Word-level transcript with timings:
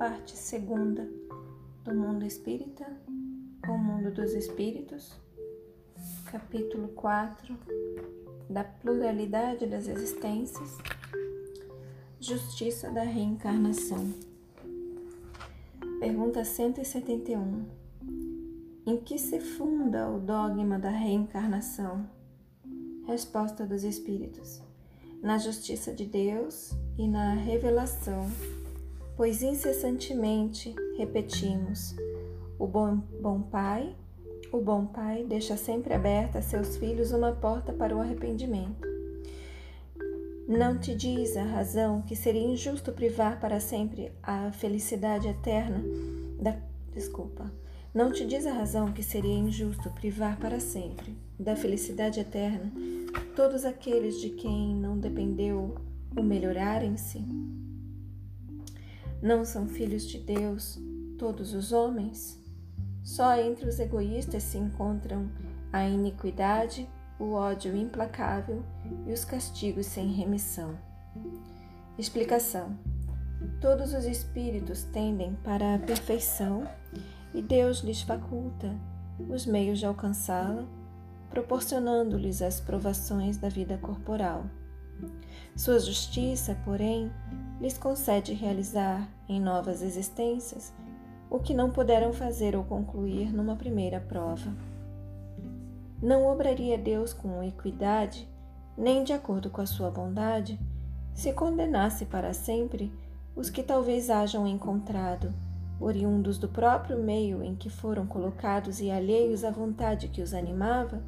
parte 0.00 0.36
segunda 0.36 1.08
do 1.84 1.94
mundo 1.94 2.24
espírita, 2.24 2.86
o 3.68 3.78
mundo 3.78 4.10
dos 4.10 4.32
espíritos, 4.32 5.12
capítulo 6.30 6.88
4 6.88 7.56
da 8.48 8.64
pluralidade 8.64 9.66
das 9.66 9.86
existências, 9.86 10.76
justiça 12.18 12.90
da 12.90 13.02
reencarnação. 13.02 14.12
Pergunta 15.98 16.44
171. 16.44 17.66
Em 18.86 18.96
que 18.96 19.18
se 19.18 19.38
funda 19.38 20.10
o 20.10 20.18
dogma 20.18 20.78
da 20.78 20.90
reencarnação? 20.90 22.08
Resposta 23.06 23.66
dos 23.66 23.84
Espíritos: 23.84 24.62
Na 25.22 25.38
justiça 25.38 25.92
de 25.92 26.06
Deus 26.06 26.72
e 26.98 27.06
na 27.06 27.34
revelação, 27.34 28.26
pois 29.20 29.42
incessantemente 29.42 30.74
repetimos: 30.96 31.94
o 32.58 32.66
bom, 32.66 33.02
bom 33.20 33.42
Pai, 33.42 33.94
o 34.50 34.62
bom 34.62 34.86
Pai 34.86 35.26
deixa 35.28 35.58
sempre 35.58 35.92
aberta 35.92 36.38
a 36.38 36.42
seus 36.42 36.78
filhos 36.78 37.12
uma 37.12 37.30
porta 37.30 37.70
para 37.70 37.94
o 37.94 38.00
arrependimento. 38.00 38.88
Não 40.48 40.78
te 40.78 40.94
diz 40.94 41.36
a 41.36 41.42
razão 41.42 42.00
que 42.00 42.16
seria 42.16 42.40
injusto 42.40 42.92
privar 42.92 43.38
para 43.38 43.60
sempre 43.60 44.10
a 44.22 44.52
felicidade 44.52 45.28
eterna 45.28 45.84
da 46.40 46.56
desculpa. 46.90 47.52
Não 47.92 48.10
te 48.10 48.24
diz 48.24 48.46
a 48.46 48.54
razão 48.54 48.90
que 48.90 49.02
seria 49.02 49.34
injusto 49.34 49.90
privar 49.90 50.40
para 50.40 50.58
sempre 50.58 51.14
da 51.38 51.54
felicidade 51.54 52.20
eterna 52.20 52.72
todos 53.36 53.66
aqueles 53.66 54.18
de 54.18 54.30
quem 54.30 54.74
não 54.74 54.98
dependeu 54.98 55.74
o 56.16 56.22
melhorarem-se? 56.22 57.22
Não 59.22 59.44
são 59.44 59.66
filhos 59.66 60.08
de 60.08 60.18
Deus 60.18 60.78
todos 61.18 61.52
os 61.52 61.72
homens? 61.72 62.40
Só 63.02 63.36
entre 63.38 63.68
os 63.68 63.78
egoístas 63.78 64.42
se 64.42 64.56
encontram 64.56 65.30
a 65.72 65.84
iniquidade, 65.84 66.88
o 67.18 67.32
ódio 67.32 67.76
implacável 67.76 68.64
e 69.06 69.12
os 69.12 69.24
castigos 69.24 69.86
sem 69.86 70.08
remissão. 70.08 70.78
Explicação: 71.98 72.78
Todos 73.60 73.92
os 73.92 74.06
espíritos 74.06 74.84
tendem 74.84 75.34
para 75.44 75.74
a 75.74 75.78
perfeição 75.78 76.66
e 77.34 77.42
Deus 77.42 77.80
lhes 77.80 78.00
faculta 78.00 78.74
os 79.28 79.44
meios 79.44 79.78
de 79.78 79.84
alcançá-la, 79.84 80.66
proporcionando-lhes 81.28 82.40
as 82.40 82.58
provações 82.58 83.36
da 83.36 83.50
vida 83.50 83.76
corporal. 83.76 84.46
Sua 85.56 85.78
justiça, 85.78 86.56
porém, 86.64 87.10
lhes 87.60 87.76
concede 87.76 88.32
realizar 88.32 89.08
em 89.28 89.40
novas 89.40 89.82
existências 89.82 90.72
o 91.30 91.38
que 91.38 91.54
não 91.54 91.70
puderam 91.70 92.12
fazer 92.12 92.56
ou 92.56 92.64
concluir 92.64 93.32
numa 93.32 93.54
primeira 93.54 94.00
prova. 94.00 94.52
Não 96.02 96.26
obraria 96.26 96.76
Deus 96.76 97.12
com 97.12 97.42
equidade, 97.42 98.28
nem 98.76 99.04
de 99.04 99.12
acordo 99.12 99.50
com 99.50 99.60
a 99.60 99.66
sua 99.66 99.90
bondade, 99.90 100.58
se 101.14 101.32
condenasse 101.32 102.06
para 102.06 102.32
sempre 102.32 102.92
os 103.36 103.50
que 103.50 103.62
talvez 103.62 104.10
hajam 104.10 104.46
encontrado, 104.46 105.32
oriundos 105.78 106.38
do 106.38 106.48
próprio 106.48 106.98
meio 106.98 107.42
em 107.42 107.54
que 107.54 107.70
foram 107.70 108.06
colocados 108.06 108.80
e 108.80 108.90
alheios 108.90 109.44
à 109.44 109.50
vontade 109.50 110.08
que 110.08 110.22
os 110.22 110.34
animava, 110.34 111.02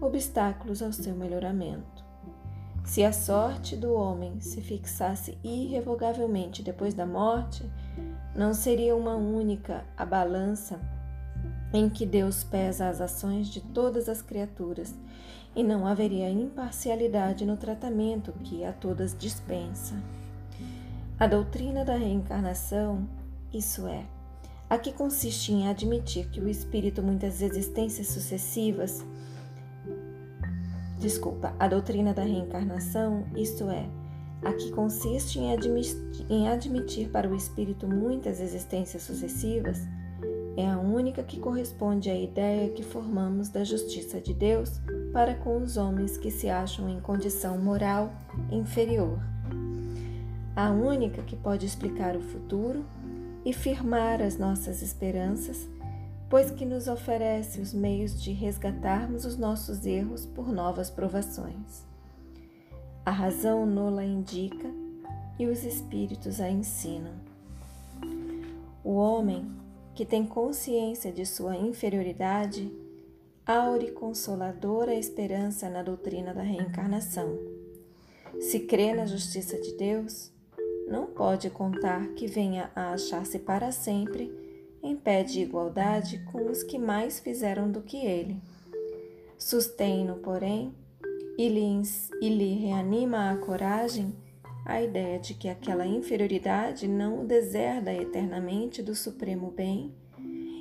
obstáculos 0.00 0.82
ao 0.82 0.92
seu 0.92 1.14
melhoramento. 1.14 2.01
Se 2.84 3.04
a 3.04 3.12
sorte 3.12 3.76
do 3.76 3.94
homem 3.94 4.40
se 4.40 4.60
fixasse 4.60 5.38
irrevogavelmente 5.42 6.62
depois 6.62 6.94
da 6.94 7.06
morte, 7.06 7.64
não 8.34 8.52
seria 8.52 8.96
uma 8.96 9.14
única 9.14 9.84
a 9.96 10.04
balança 10.04 10.80
em 11.72 11.88
que 11.88 12.04
Deus 12.04 12.44
pesa 12.44 12.88
as 12.88 13.00
ações 13.00 13.48
de 13.48 13.60
todas 13.60 14.08
as 14.08 14.20
criaturas, 14.20 14.94
e 15.54 15.62
não 15.62 15.86
haveria 15.86 16.30
imparcialidade 16.30 17.44
no 17.44 17.56
tratamento 17.56 18.32
que 18.44 18.64
a 18.64 18.72
todas 18.72 19.16
dispensa. 19.16 19.94
A 21.18 21.26
doutrina 21.26 21.84
da 21.84 21.94
reencarnação, 21.94 23.06
isso 23.52 23.86
é, 23.86 24.04
a 24.68 24.78
que 24.78 24.92
consiste 24.92 25.52
em 25.52 25.68
admitir 25.68 26.28
que 26.30 26.40
o 26.40 26.48
espírito, 26.48 27.02
muitas 27.02 27.42
existências 27.42 28.08
sucessivas, 28.08 29.04
desculpa, 31.02 31.52
a 31.58 31.66
doutrina 31.66 32.14
da 32.14 32.22
reencarnação, 32.22 33.24
isto 33.34 33.68
é, 33.68 33.88
a 34.42 34.52
que 34.52 34.70
consiste 34.70 35.38
em 35.38 35.52
admitir, 35.52 36.26
em 36.30 36.48
admitir 36.48 37.10
para 37.10 37.28
o 37.28 37.34
espírito 37.34 37.86
muitas 37.88 38.40
existências 38.40 39.02
sucessivas, 39.02 39.80
é 40.56 40.68
a 40.68 40.78
única 40.78 41.22
que 41.22 41.40
corresponde 41.40 42.08
à 42.08 42.14
ideia 42.14 42.70
que 42.70 42.82
formamos 42.82 43.48
da 43.48 43.64
justiça 43.64 44.20
de 44.20 44.32
Deus 44.32 44.80
para 45.12 45.34
com 45.34 45.56
os 45.56 45.76
homens 45.76 46.16
que 46.16 46.30
se 46.30 46.48
acham 46.48 46.88
em 46.88 47.00
condição 47.00 47.58
moral 47.58 48.12
inferior. 48.50 49.18
A 50.54 50.70
única 50.70 51.22
que 51.22 51.34
pode 51.34 51.66
explicar 51.66 52.14
o 52.14 52.20
futuro 52.20 52.84
e 53.44 53.52
firmar 53.52 54.20
as 54.20 54.36
nossas 54.38 54.82
esperanças, 54.82 55.66
pois 56.32 56.50
que 56.50 56.64
nos 56.64 56.88
oferece 56.88 57.60
os 57.60 57.74
meios 57.74 58.18
de 58.22 58.32
resgatarmos 58.32 59.26
os 59.26 59.36
nossos 59.36 59.84
erros 59.84 60.24
por 60.24 60.50
novas 60.50 60.88
provações. 60.88 61.84
A 63.04 63.10
razão 63.10 63.66
nola 63.66 64.02
indica 64.02 64.66
e 65.38 65.44
os 65.44 65.62
espíritos 65.62 66.40
a 66.40 66.48
ensinam. 66.48 67.12
O 68.82 68.94
homem 68.94 69.52
que 69.94 70.06
tem 70.06 70.24
consciência 70.24 71.12
de 71.12 71.26
sua 71.26 71.54
inferioridade 71.54 72.72
aure 73.44 73.90
consoladora 73.90 74.94
esperança 74.94 75.68
na 75.68 75.82
doutrina 75.82 76.32
da 76.32 76.40
reencarnação. 76.40 77.38
Se 78.40 78.60
crê 78.60 78.94
na 78.94 79.04
justiça 79.04 79.60
de 79.60 79.74
Deus, 79.74 80.32
não 80.88 81.08
pode 81.08 81.50
contar 81.50 82.08
que 82.14 82.26
venha 82.26 82.70
a 82.74 82.94
achar-se 82.94 83.38
para 83.38 83.70
sempre 83.70 84.41
em 84.82 84.96
pé 84.96 85.22
de 85.22 85.40
igualdade 85.40 86.18
com 86.32 86.50
os 86.50 86.62
que 86.62 86.78
mais 86.78 87.20
fizeram 87.20 87.70
do 87.70 87.82
que 87.82 87.98
ele. 87.98 88.40
Sustém-no, 89.38 90.16
porém, 90.16 90.74
e 91.38 91.48
lhe, 91.48 91.82
e 92.20 92.28
lhe 92.28 92.54
reanima 92.54 93.30
a 93.30 93.36
coragem 93.36 94.14
a 94.64 94.80
ideia 94.80 95.18
de 95.18 95.34
que 95.34 95.48
aquela 95.48 95.86
inferioridade 95.86 96.86
não 96.86 97.20
o 97.20 97.26
deserda 97.26 97.92
eternamente 97.92 98.82
do 98.82 98.94
supremo 98.94 99.50
bem 99.50 99.92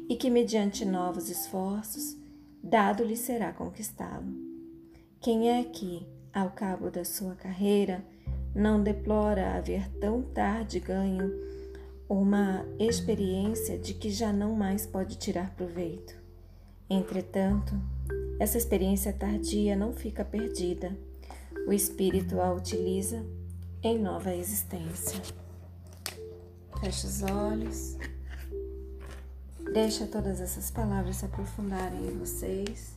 e 0.10 0.16
que, 0.16 0.30
mediante 0.30 0.84
novos 0.84 1.30
esforços, 1.30 2.18
dado-lhe 2.64 3.16
será 3.16 3.54
conquistá-lo. 3.54 4.34
Quem 5.20 5.50
é 5.50 5.64
que, 5.64 6.06
ao 6.34 6.50
cabo 6.50 6.90
da 6.90 7.06
sua 7.06 7.36
carreira, 7.36 8.04
não 8.56 8.82
deplora 8.82 9.56
haver 9.56 9.88
tão 10.00 10.22
tarde 10.22 10.80
ganho 10.80 11.32
uma 12.14 12.66
experiência 12.78 13.80
de 13.80 13.94
que 13.94 14.10
já 14.10 14.34
não 14.34 14.54
mais 14.54 14.86
pode 14.86 15.18
tirar 15.18 15.56
proveito? 15.56 16.14
Entretanto, 16.90 17.74
essa 18.38 18.58
experiência 18.58 19.14
tardia 19.14 19.78
não 19.78 19.94
fica 19.94 20.26
perdida. 20.26 20.94
O 21.66 21.72
espírito 21.72 22.42
a 22.42 22.54
utiliza 22.54 23.26
em 23.82 23.98
nova 23.98 24.36
existência. 24.36 25.22
Feche 26.82 27.08
os 27.08 27.24
olhos. 27.24 27.96
Deixa 29.74 30.06
todas 30.06 30.42
essas 30.42 30.70
palavras 30.70 31.16
se 31.16 31.26
aprofundarem 31.26 32.08
em 32.08 32.18
vocês. 32.18 32.94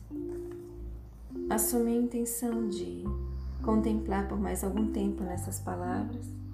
Assume 1.49 1.93
a 1.93 2.01
intenção 2.01 2.67
de 2.67 3.05
contemplar 3.63 4.27
por 4.27 4.37
mais 4.37 4.61
algum 4.61 4.91
tempo 4.91 5.23
nessas 5.23 5.57
palavras. 5.57 6.44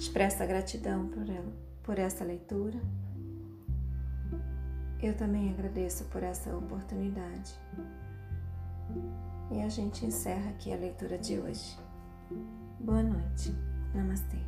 Expressa 0.00 0.46
gratidão 0.46 1.08
por, 1.08 1.28
ela, 1.28 1.52
por 1.82 1.98
essa 1.98 2.24
leitura. 2.24 2.80
Eu 5.02 5.14
também 5.14 5.50
agradeço 5.50 6.04
por 6.06 6.22
essa 6.22 6.56
oportunidade. 6.56 7.52
E 9.50 9.60
a 9.60 9.68
gente 9.68 10.06
encerra 10.06 10.48
aqui 10.52 10.72
a 10.72 10.76
leitura 10.76 11.18
de 11.18 11.38
hoje. 11.38 11.78
Boa 12.80 13.02
noite. 13.02 13.54
Namastê. 13.94 14.38